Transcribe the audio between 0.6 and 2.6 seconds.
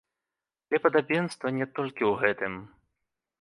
Але падабенства не толькі ў гэтым.